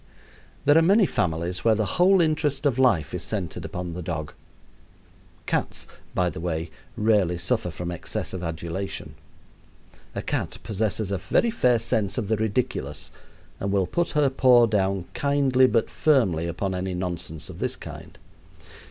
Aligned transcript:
There 0.65 0.75
are 0.75 0.81
many 0.81 1.05
families 1.05 1.63
where 1.63 1.75
the 1.75 1.85
whole 1.85 2.21
interest 2.21 2.65
of 2.65 2.79
life 2.79 3.13
is 3.13 3.21
centered 3.21 3.63
upon 3.63 3.93
the 3.93 4.01
dog. 4.01 4.33
Cats, 5.45 5.85
by 6.15 6.27
the 6.31 6.39
way, 6.39 6.71
rarely 6.97 7.37
suffer 7.37 7.69
from 7.69 7.91
excess 7.91 8.33
of 8.33 8.41
adulation. 8.41 9.13
A 10.15 10.23
cat 10.23 10.57
possesses 10.63 11.11
a 11.11 11.19
very 11.19 11.51
fair 11.51 11.77
sense 11.77 12.17
of 12.17 12.29
the 12.29 12.37
ridiculous, 12.37 13.11
and 13.59 13.71
will 13.71 13.85
put 13.85 14.09
her 14.17 14.31
paw 14.31 14.65
down 14.65 15.05
kindly 15.13 15.67
but 15.67 15.87
firmly 15.87 16.47
upon 16.47 16.73
any 16.73 16.95
nonsense 16.95 17.47
of 17.47 17.59
this 17.59 17.75
kind. 17.75 18.17